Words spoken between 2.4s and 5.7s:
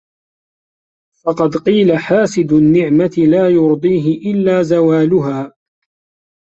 النِّعْمَةِ لَا يُرْضِيهِ إلَّا زَوَالُهَا